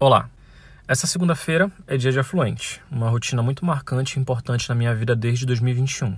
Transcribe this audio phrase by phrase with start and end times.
[0.00, 0.30] Olá!
[0.86, 5.16] Essa segunda-feira é dia de afluente, uma rotina muito marcante e importante na minha vida
[5.16, 6.16] desde 2021.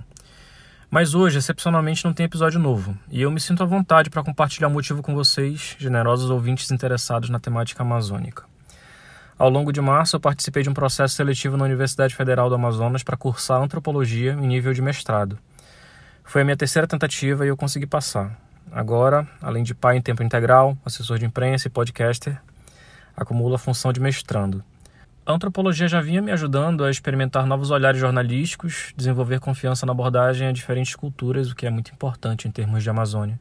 [0.87, 4.67] Mas hoje, excepcionalmente, não tem episódio novo, e eu me sinto à vontade para compartilhar
[4.67, 8.43] o motivo com vocês, generosos ouvintes interessados na temática amazônica.
[9.35, 13.01] Ao longo de março, eu participei de um processo seletivo na Universidade Federal do Amazonas
[13.01, 15.39] para cursar antropologia em nível de mestrado.
[16.23, 18.39] Foi a minha terceira tentativa e eu consegui passar.
[18.71, 22.39] Agora, além de pai em tempo integral, assessor de imprensa e podcaster,
[23.15, 24.63] acumulo a função de mestrando.
[25.25, 30.47] A antropologia já vinha me ajudando a experimentar novos olhares jornalísticos, desenvolver confiança na abordagem
[30.47, 33.39] a diferentes culturas, o que é muito importante em termos de Amazônia.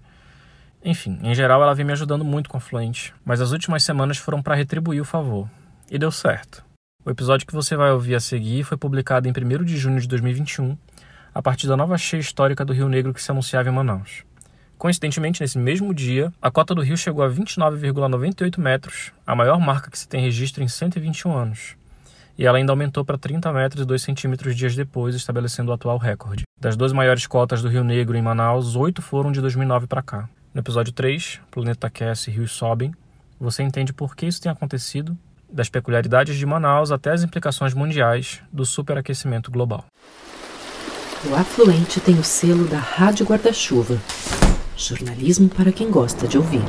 [0.84, 4.18] Enfim, em geral ela vem me ajudando muito com a Fluente, mas as últimas semanas
[4.18, 5.48] foram para retribuir o favor.
[5.90, 6.62] E deu certo.
[7.04, 10.06] O episódio que você vai ouvir a seguir foi publicado em 1 de junho de
[10.06, 10.76] 2021,
[11.34, 14.22] a partir da nova cheia histórica do Rio Negro que se anunciava em Manaus.
[14.80, 19.90] Coincidentemente, nesse mesmo dia, a cota do rio chegou a 29,98 metros, a maior marca
[19.90, 21.76] que se tem registro em 121 anos.
[22.38, 25.98] E ela ainda aumentou para 30 metros e 2 centímetros dias depois, estabelecendo o atual
[25.98, 26.44] recorde.
[26.58, 30.30] Das duas maiores cotas do Rio Negro em Manaus, oito foram de 2009 para cá.
[30.54, 32.94] No episódio 3, Planeta aquece rios sobem,
[33.38, 35.14] você entende por que isso tem acontecido,
[35.52, 39.84] das peculiaridades de Manaus até as implicações mundiais do superaquecimento global.
[41.30, 44.00] O Afluente tem o selo da Rádio Guarda-Chuva
[44.80, 46.62] Jornalismo para quem gosta de ouvir.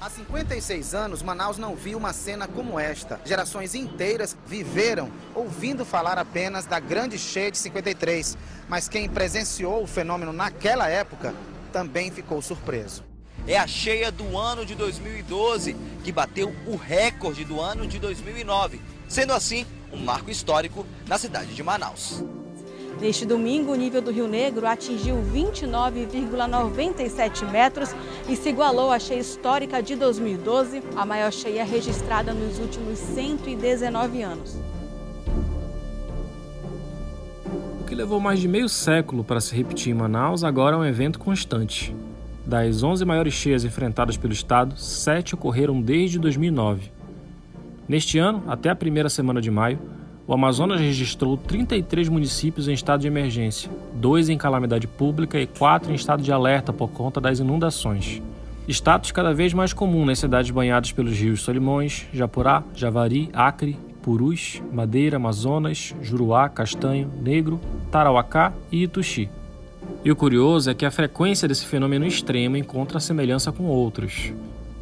[0.00, 3.20] Há 56 anos, Manaus não viu uma cena como esta.
[3.24, 8.36] Gerações inteiras viveram ouvindo falar apenas da grande cheia de 53.
[8.68, 11.32] Mas quem presenciou o fenômeno naquela época
[11.72, 13.04] também ficou surpreso.
[13.46, 18.80] É a cheia do ano de 2012 que bateu o recorde do ano de 2009,
[19.08, 22.24] sendo assim um marco histórico na cidade de Manaus.
[23.00, 27.94] Neste domingo, o nível do Rio Negro atingiu 29,97 metros
[28.26, 34.22] e se igualou à cheia histórica de 2012, a maior cheia registrada nos últimos 119
[34.22, 34.56] anos.
[37.80, 40.84] O que levou mais de meio século para se repetir em Manaus agora é um
[40.84, 41.94] evento constante.
[42.46, 46.90] Das 11 maiores cheias enfrentadas pelo estado, sete ocorreram desde 2009.
[47.86, 49.78] Neste ano, até a primeira semana de maio,
[50.26, 55.92] o Amazonas registrou 33 municípios em estado de emergência, dois em calamidade pública e quatro
[55.92, 58.20] em estado de alerta por conta das inundações.
[58.68, 64.60] Status cada vez mais comum nas cidades banhadas pelos rios Solimões, Japurá, Javari, Acre, Purus,
[64.72, 67.60] Madeira, Amazonas, Juruá, Castanho, Negro,
[67.92, 69.28] Tarauacá e Ituxi.
[70.04, 74.32] E o curioso é que a frequência desse fenômeno extremo encontra semelhança com outros.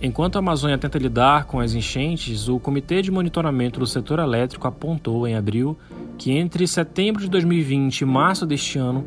[0.04, 4.68] Enquanto a Amazônia tenta lidar com as enchentes, o Comitê de Monitoramento do Setor Elétrico
[4.68, 5.78] apontou em abril
[6.18, 9.06] que entre setembro de 2020 e março deste ano,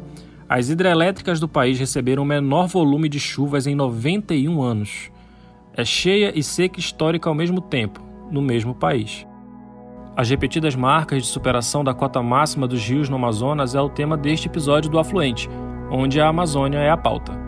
[0.50, 5.12] as hidrelétricas do país receberam o menor volume de chuvas em 91 anos.
[5.72, 9.24] É cheia e seca histórica ao mesmo tempo, no mesmo país.
[10.16, 14.18] As repetidas marcas de superação da cota máxima dos rios no Amazonas é o tema
[14.18, 15.47] deste episódio do Afluente,
[15.91, 17.47] onde a Amazônia é a pauta.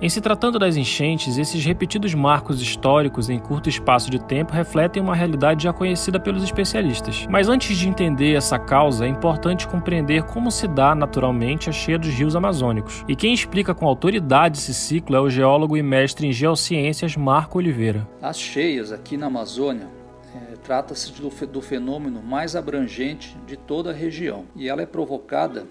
[0.00, 5.02] Em se tratando das enchentes, esses repetidos marcos históricos em curto espaço de tempo refletem
[5.02, 7.26] uma realidade já conhecida pelos especialistas.
[7.28, 11.98] Mas antes de entender essa causa, é importante compreender como se dá naturalmente a cheia
[11.98, 13.04] dos rios amazônicos.
[13.08, 17.58] E quem explica com autoridade esse ciclo é o geólogo e mestre em geociências Marco
[17.58, 18.06] Oliveira.
[18.22, 19.88] As cheias aqui na Amazônia
[20.32, 25.66] é, trata-se do, do fenômeno mais abrangente de toda a região e ela é provocada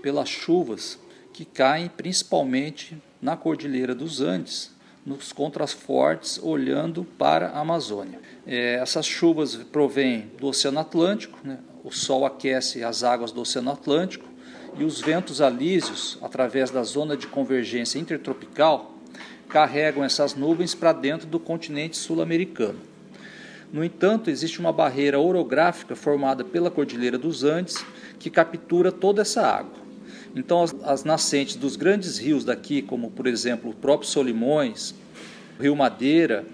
[0.00, 1.00] pelas chuvas
[1.32, 4.70] que caem principalmente na Cordilheira dos Andes,
[5.04, 8.20] nos contrafortes, olhando para a Amazônia.
[8.46, 11.58] É, essas chuvas provêm do Oceano Atlântico, né?
[11.82, 14.26] o Sol aquece as águas do Oceano Atlântico
[14.78, 18.94] e os ventos alísios, através da zona de convergência intertropical,
[19.48, 22.78] carregam essas nuvens para dentro do continente sul-americano.
[23.72, 27.84] No entanto, existe uma barreira orográfica formada pela Cordilheira dos Andes
[28.18, 29.81] que captura toda essa água.
[30.34, 34.94] Então, as, as, nascentes dos grandes rios daqui, como por exemplo o próprio Solimões,
[35.58, 36.44] o Rio Madeira,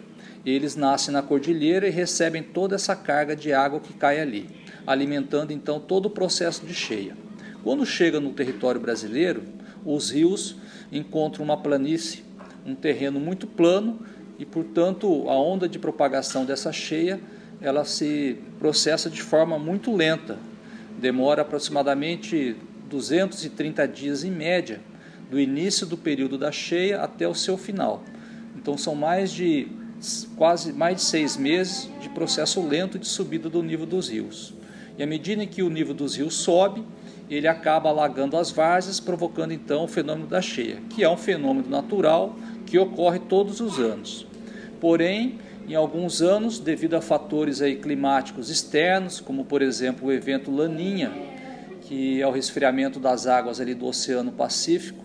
[0.45, 4.49] eles nascem na cordilheira e recebem toda essa carga de água que cai ali,
[4.87, 7.17] alimentando então todo o processo de cheia.
[7.63, 9.43] Quando chega no território brasileiro,
[9.85, 10.57] os rios
[10.91, 12.25] encontram uma planície,
[12.65, 14.01] um terreno muito plano
[14.39, 17.21] e, portanto, a onda de propagação dessa cheia
[17.61, 20.39] ela se processa de forma muito lenta.
[20.99, 22.57] Demora aproximadamente
[22.88, 24.81] 230 dias em média,
[25.31, 28.02] do início do período da cheia até o seu final.
[28.56, 29.69] Então são mais de
[30.37, 34.55] quase mais de seis meses de processo lento de subida do nível dos rios.
[34.96, 36.82] E à medida que o nível dos rios sobe,
[37.31, 41.69] ele acaba alagando as várzeas, provocando então o fenômeno da cheia, que é um fenômeno
[41.69, 42.35] natural
[42.67, 44.26] que ocorre todos os anos.
[44.81, 45.38] Porém,
[45.69, 51.12] em alguns anos, devido a fatores aí climáticos externos, como por exemplo o evento Laninha,
[51.88, 55.02] que é o resfriamento das águas ali do Oceano Pacífico,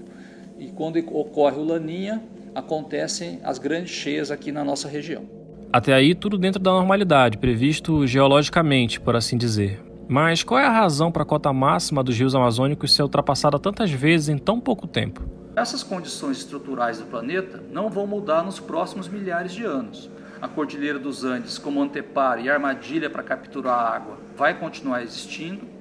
[0.60, 2.22] e quando ocorre o Laninha,
[2.54, 5.24] acontecem as grandes cheias aqui na nossa região.
[5.72, 9.82] Até aí, tudo dentro da normalidade, previsto geologicamente, por assim dizer.
[10.10, 13.90] Mas qual é a razão para a cota máxima dos rios amazônicos ser ultrapassada tantas
[13.90, 15.24] vezes em tão pouco tempo?
[15.56, 20.10] Essas condições estruturais do planeta não vão mudar nos próximos milhares de anos.
[20.42, 25.73] A Cordilheira dos Andes, como anteparo e armadilha para capturar a água, vai continuar existindo.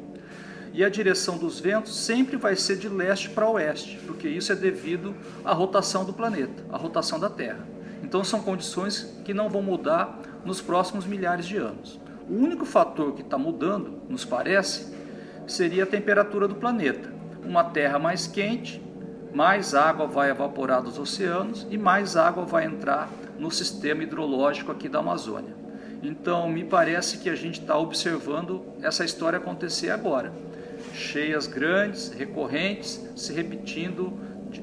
[0.73, 4.55] E a direção dos ventos sempre vai ser de leste para oeste, porque isso é
[4.55, 5.15] devido
[5.45, 7.67] à rotação do planeta, à rotação da Terra.
[8.03, 12.01] Então são condições que não vão mudar nos próximos milhares de anos.
[12.29, 14.95] O único fator que está mudando, nos parece,
[15.47, 17.13] seria a temperatura do planeta.
[17.45, 18.83] Uma Terra mais quente,
[19.35, 24.89] mais água vai evaporar dos oceanos e mais água vai entrar no sistema hidrológico aqui
[24.89, 25.55] da Amazônia.
[26.03, 30.33] Então, me parece que a gente está observando essa história acontecer agora.
[30.93, 34.13] Cheias grandes, recorrentes, se repetindo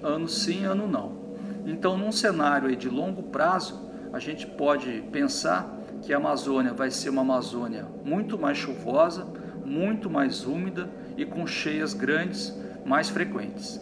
[0.04, 1.18] ano sim, ano não.
[1.66, 7.10] Então, num cenário de longo prazo, a gente pode pensar que a Amazônia vai ser
[7.10, 9.28] uma Amazônia muito mais chuvosa,
[9.66, 12.56] muito mais úmida e com cheias grandes
[12.86, 13.80] mais frequentes.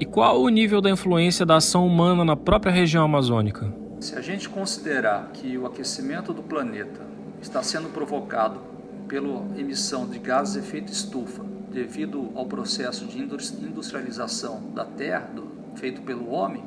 [0.00, 3.70] E qual o nível da influência da ação humana na própria região amazônica?
[4.00, 7.02] Se a gente considerar que o aquecimento do planeta
[7.42, 8.60] está sendo provocado
[9.06, 15.48] pela emissão de gases de efeito estufa devido ao processo de industrialização da Terra do,
[15.76, 16.64] feito pelo homem,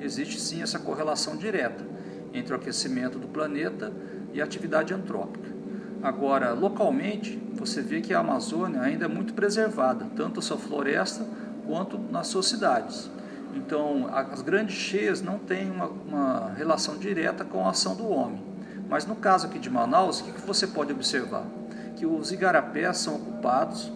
[0.00, 1.84] existe sim essa correlação direta
[2.32, 3.92] entre o aquecimento do planeta
[4.32, 5.52] e a atividade antrópica.
[6.02, 11.26] Agora, localmente, você vê que a Amazônia ainda é muito preservada, tanto a sua floresta
[11.66, 13.10] quanto nas suas cidades.
[13.54, 18.42] Então, as grandes cheias não têm uma, uma relação direta com a ação do homem.
[18.88, 21.46] Mas no caso aqui de Manaus, o que você pode observar?
[21.96, 23.90] Que os igarapés são ocupados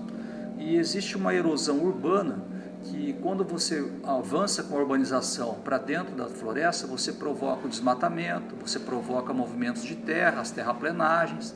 [0.59, 2.43] e existe uma erosão urbana
[2.85, 8.55] que quando você avança com a urbanização para dentro da floresta, você provoca o desmatamento,
[8.61, 11.55] você provoca movimentos de terra, as terraplenagens,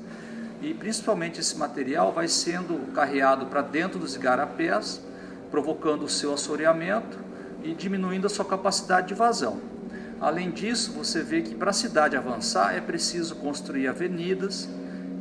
[0.61, 5.01] e principalmente esse material vai sendo carreado para dentro dos igarapés,
[5.51, 7.19] provocando o seu assoreamento
[7.63, 9.61] e diminuindo a sua capacidade de vazão.
[10.21, 14.69] Além disso, você vê que para a cidade avançar é preciso construir avenidas,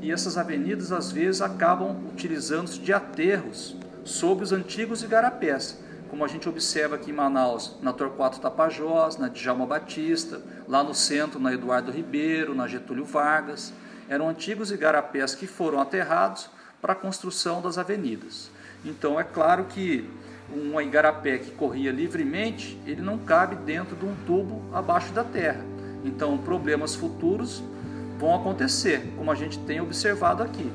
[0.01, 5.77] e essas avenidas às vezes acabam utilizando-se de aterros sobre os antigos igarapés,
[6.09, 10.93] como a gente observa aqui em Manaus, na Torquato Tapajós, na Djalma Batista, lá no
[10.93, 13.71] centro, na Eduardo Ribeiro, na Getúlio Vargas.
[14.09, 16.49] Eram antigos igarapés que foram aterrados
[16.81, 18.49] para a construção das avenidas.
[18.83, 20.09] Então é claro que
[20.53, 25.63] um igarapé que corria livremente, ele não cabe dentro de um tubo abaixo da terra.
[26.03, 27.63] Então problemas futuros
[28.21, 30.71] vão acontecer, como a gente tem observado aqui.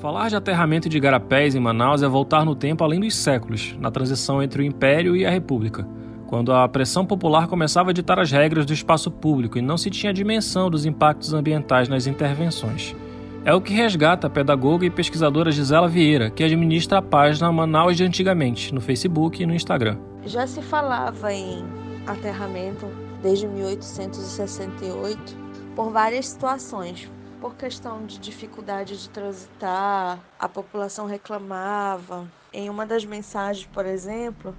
[0.00, 3.90] Falar de aterramento de igarapés em Manaus é voltar no tempo além dos séculos, na
[3.90, 5.86] transição entre o Império e a República,
[6.26, 9.90] quando a pressão popular começava a ditar as regras do espaço público e não se
[9.90, 12.96] tinha dimensão dos impactos ambientais nas intervenções.
[13.44, 17.96] É o que resgata a pedagoga e pesquisadora Gisela Vieira, que administra a página Manaus
[17.96, 19.98] de Antigamente, no Facebook e no Instagram.
[20.24, 22.86] Já se falava em aterramento
[23.22, 25.36] desde 1868
[25.74, 32.28] por várias situações, por questão de dificuldade de transitar, a população reclamava.
[32.52, 34.54] Em uma das mensagens, por exemplo,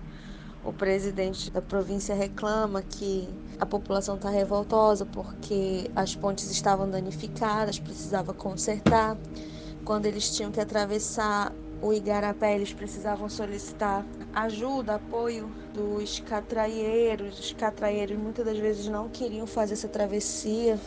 [0.63, 3.27] o presidente da província reclama que
[3.59, 9.17] a população está revoltosa porque as pontes estavam danificadas, precisava consertar.
[9.83, 17.39] Quando eles tinham que atravessar o Igarapé, eles precisavam solicitar ajuda, apoio dos catraieiros.
[17.39, 20.79] Os catraieiros muitas das vezes não queriam fazer essa travessia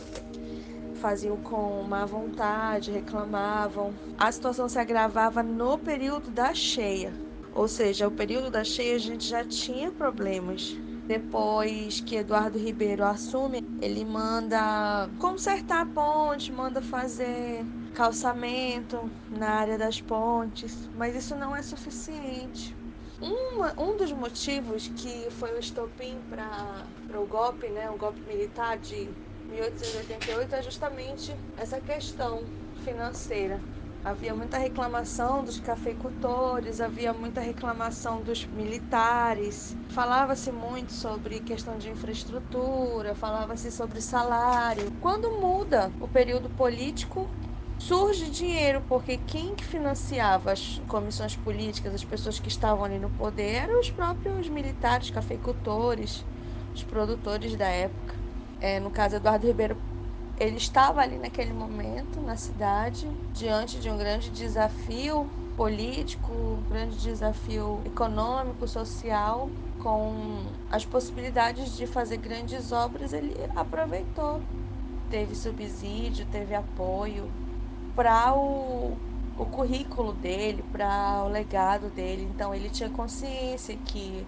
[1.05, 3.93] faziam com má vontade, reclamavam.
[4.17, 7.13] A situação se agravava no período da cheia,
[7.53, 10.75] ou seja, o período da cheia a gente já tinha problemas.
[11.05, 17.63] Depois que Eduardo Ribeiro assume, ele manda consertar a ponte, manda fazer
[17.95, 22.75] calçamento na área das pontes, mas isso não é suficiente.
[23.21, 28.77] Um, um dos motivos que foi o estopim para o golpe, né, o golpe militar
[28.77, 29.09] de
[29.49, 32.43] 1888 é justamente essa questão
[32.83, 33.61] financeira.
[34.03, 39.75] Havia muita reclamação dos cafeicultores, havia muita reclamação dos militares.
[39.89, 44.91] Falava-se muito sobre questão de infraestrutura, falava-se sobre salário.
[45.01, 47.27] Quando muda o período político,
[47.77, 53.09] surge dinheiro, porque quem que financiava as comissões políticas, as pessoas que estavam ali no
[53.09, 56.25] poder, eram os próprios militares, cafeicultores,
[56.73, 58.15] os produtores da época.
[58.59, 59.77] É, no caso, Eduardo Ribeiro,
[60.37, 66.97] ele estava ali naquele momento na cidade, diante de um grande desafio político, um grande
[66.97, 69.49] desafio econômico, social,
[69.81, 74.41] com as possibilidades de fazer grandes obras, ele aproveitou.
[75.09, 77.29] Teve subsídio, teve apoio,
[77.95, 78.97] para o,
[79.37, 82.27] o currículo dele, para o legado dele.
[82.29, 84.25] Então ele tinha consciência que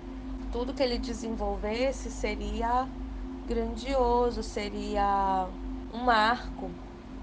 [0.51, 2.87] tudo que ele desenvolvesse seria
[3.47, 5.47] grandioso, seria
[5.93, 6.69] um marco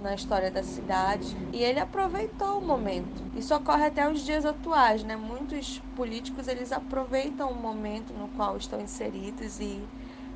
[0.03, 3.23] na história da cidade e ele aproveitou o momento.
[3.35, 5.17] Isso ocorre até os dias atuais, né?
[5.17, 9.83] Muitos políticos eles aproveitam o momento no qual estão inseridos e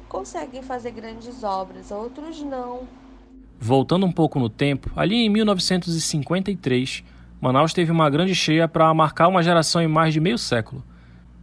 [0.09, 2.89] conseguem fazer grandes obras, outros não.
[3.61, 7.03] Voltando um pouco no tempo, ali em 1953,
[7.41, 10.83] Manaus teve uma grande cheia para marcar uma geração em mais de meio século.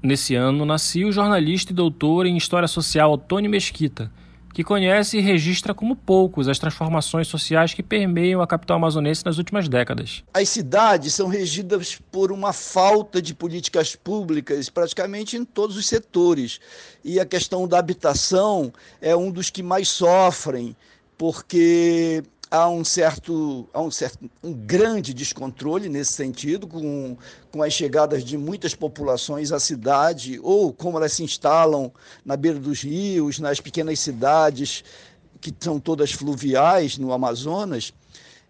[0.02, 4.12] Nesse ano, nascia o jornalista e doutor em História Social Otônio Mesquita,
[4.54, 9.38] que conhece e registra como poucos as transformações sociais que permeiam a capital amazonense nas
[9.38, 10.24] últimas décadas.
[10.34, 16.62] As cidades são regidas por uma falta de políticas públicas praticamente em todos os setores.
[17.04, 20.74] E a questão da habitação é um dos que mais sofrem
[21.18, 27.18] porque há um certo, há um certo um grande descontrole nesse sentido, com,
[27.52, 31.92] com as chegadas de muitas populações à cidade, ou como elas se instalam
[32.24, 34.84] na beira dos rios, nas pequenas cidades
[35.42, 37.94] que são todas fluviais no Amazonas,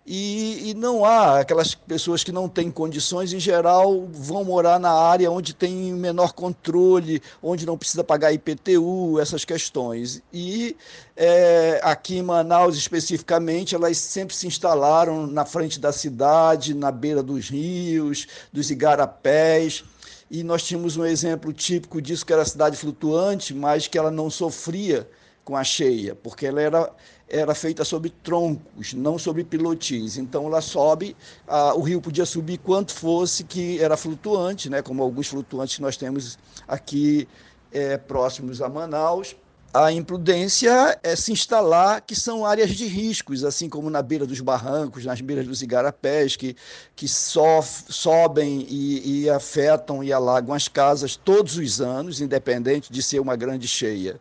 [0.08, 4.92] e, e, não há aquelas pessoas que não têm condições, em geral, vão morar na
[4.92, 10.22] área onde tem menor controle, onde não precisa pagar IPTU, essas questões.
[10.32, 10.78] E
[11.18, 17.24] é, aqui em Manaus, especificamente, elas sempre se instalaram na frente da cidade, na beira
[17.24, 19.84] dos rios, dos igarapés.
[20.30, 24.12] E nós tínhamos um exemplo típico disso, que era a cidade flutuante, mas que ela
[24.12, 25.10] não sofria
[25.46, 26.92] com a cheia, porque ela era,
[27.30, 30.18] era feita sobre troncos, não sobre pilotis.
[30.18, 31.16] Então ela sobe,
[31.48, 35.82] a, o rio podia subir quanto fosse, que era flutuante, né, como alguns flutuantes que
[35.84, 36.38] nós temos
[36.68, 37.28] aqui
[37.72, 39.36] é, próximos a Manaus
[39.76, 44.40] a imprudência é se instalar que são áreas de riscos, assim como na beira dos
[44.40, 46.56] barrancos, nas beiras dos igarapés, que,
[46.96, 53.04] que sof, sobem e, e, afetam e alagam as casas todos os anos, independente de
[53.04, 54.18] ser uma grande cheia.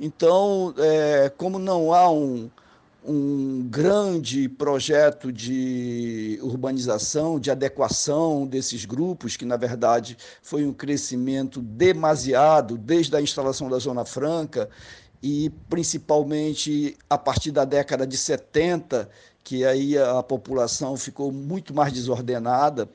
[0.00, 2.50] Então, é, como não há um,
[3.08, 11.60] um grande projeto de urbanização, de adequação desses grupos, que na verdade foi um crescimento
[11.60, 14.68] demasiado desde a instalação da Zona Franca
[15.22, 19.08] e principalmente a partir da década de 70,
[19.42, 22.88] que aí a população ficou muito mais desordenada,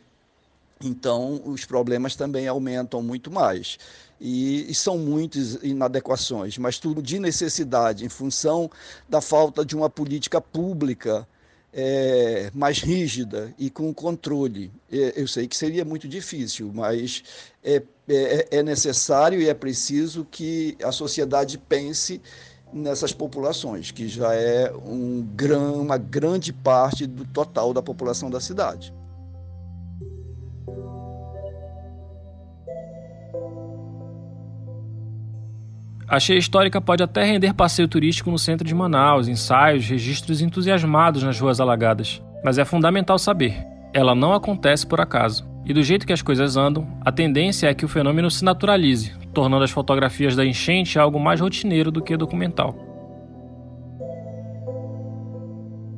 [0.83, 3.77] então os problemas também aumentam muito mais
[4.19, 8.69] e, e, são muitas inadequações, mas tudo de necessidade, em função
[9.09, 11.27] da falta de uma política pública
[11.73, 14.71] é, mais rígida e com controle.
[14.91, 17.23] Eu sei que seria muito difícil, mas
[17.63, 22.21] é, é, é necessário e é preciso que a sociedade pense
[22.73, 25.25] nessas populações, que já é um
[25.75, 28.93] uma grande parte do total da população da cidade.
[36.11, 41.23] A cheia histórica pode até render passeio turístico no centro de Manaus, ensaios, registros entusiasmados
[41.23, 42.21] nas ruas alagadas.
[42.43, 45.49] Mas é fundamental saber: ela não acontece por acaso.
[45.65, 49.13] E do jeito que as coisas andam, a tendência é que o fenômeno se naturalize,
[49.33, 52.75] tornando as fotografias da enchente algo mais rotineiro do que documental.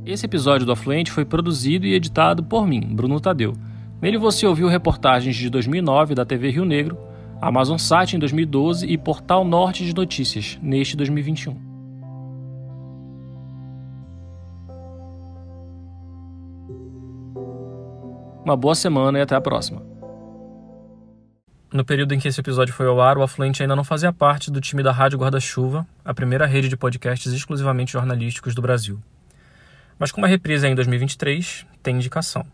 [0.05, 3.55] Esse episódio do Afluente foi produzido e editado por mim, Bruno Tadeu.
[3.99, 7.12] Nele você ouviu reportagens de 2009 da TV Rio Negro
[7.45, 11.51] Amazon Sat em 2012 e Portal Norte de Notícias neste 2021.
[18.45, 19.81] Uma boa semana e até a próxima.
[21.73, 24.49] No período em que esse episódio foi ao ar, o Afluente ainda não fazia parte
[24.49, 29.01] do time da Rádio Guarda-Chuva, a primeira rede de podcasts exclusivamente jornalísticos do Brasil.
[29.99, 32.45] Mas como a reprise é em 2023, tem indicação.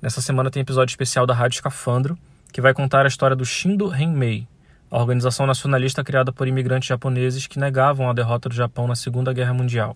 [0.00, 2.16] Nessa semana tem episódio especial da Rádio Escafandro,
[2.56, 4.48] que vai contar a história do Shindo Renmei,
[4.90, 9.30] a organização nacionalista criada por imigrantes japoneses que negavam a derrota do Japão na Segunda
[9.30, 9.94] Guerra Mundial.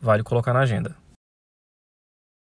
[0.00, 0.96] Vale colocar na agenda.